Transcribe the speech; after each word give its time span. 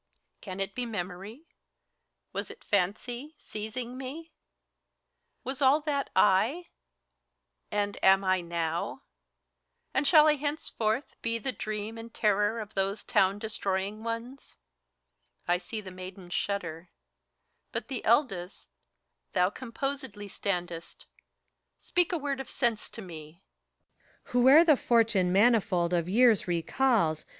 Can 0.41 0.59
it 0.59 0.73
be 0.73 0.83
memory? 0.87 1.45
Was 2.33 2.49
it 2.49 2.63
fancy, 2.63 3.35
seizing 3.37 3.99
met 3.99 4.25
Was 5.43 5.61
all 5.61 5.79
that, 5.81 6.07
It 6.15 6.65
and 7.71 8.03
am 8.03 8.23
I, 8.23 8.41
nowt 8.41 9.03
and 9.93 10.07
shall 10.07 10.25
I 10.25 10.37
hence 10.37 10.69
forth 10.71 11.21
be 11.21 11.37
The 11.37 11.51
dream 11.51 11.99
and 11.99 12.11
terror 12.11 12.59
of 12.59 12.73
those 12.73 13.03
town 13.03 13.37
destroying 13.37 13.99
onest 14.01 14.55
I 15.47 15.59
see 15.59 15.81
the 15.81 15.91
maidens 15.91 16.33
shudder: 16.33 16.89
but, 17.71 17.87
the 17.87 18.03
eldest, 18.03 18.71
thou 19.33 19.51
Composedly 19.51 20.27
standest— 20.29 21.05
speak 21.77 22.11
a 22.11 22.17
word 22.17 22.39
of 22.39 22.49
sense 22.49 22.89
to 22.89 23.03
me! 23.03 23.43
PHORKYAS. 24.25 24.31
Whoe'er 24.33 24.63
the 24.63 24.77
fortune 24.77 25.31
manifold 25.31 25.93
of 25.93 26.09
years 26.09 26.47
recalls. 26.47 27.27